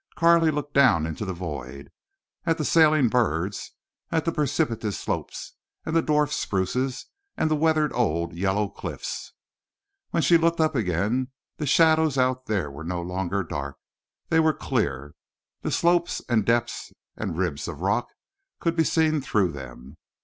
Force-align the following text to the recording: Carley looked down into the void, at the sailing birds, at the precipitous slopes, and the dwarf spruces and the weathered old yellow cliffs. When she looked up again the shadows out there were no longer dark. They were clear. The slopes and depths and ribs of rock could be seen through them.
Carley 0.15 0.49
looked 0.49 0.73
down 0.73 1.05
into 1.05 1.25
the 1.25 1.33
void, 1.35 1.91
at 2.43 2.57
the 2.57 2.65
sailing 2.65 3.07
birds, 3.07 3.73
at 4.11 4.25
the 4.25 4.31
precipitous 4.31 4.99
slopes, 4.99 5.53
and 5.85 5.95
the 5.95 6.01
dwarf 6.01 6.31
spruces 6.31 7.05
and 7.37 7.51
the 7.51 7.55
weathered 7.55 7.93
old 7.93 8.33
yellow 8.33 8.67
cliffs. 8.67 9.33
When 10.09 10.23
she 10.23 10.39
looked 10.39 10.59
up 10.59 10.73
again 10.73 11.27
the 11.57 11.67
shadows 11.67 12.17
out 12.17 12.47
there 12.47 12.71
were 12.71 12.83
no 12.83 12.99
longer 12.99 13.43
dark. 13.43 13.77
They 14.29 14.39
were 14.39 14.53
clear. 14.53 15.13
The 15.61 15.69
slopes 15.69 16.19
and 16.27 16.47
depths 16.47 16.91
and 17.15 17.37
ribs 17.37 17.67
of 17.67 17.81
rock 17.81 18.07
could 18.59 18.75
be 18.75 18.83
seen 18.83 19.21
through 19.21 19.51
them. 19.51 19.97